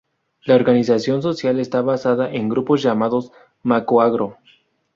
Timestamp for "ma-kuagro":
3.61-4.35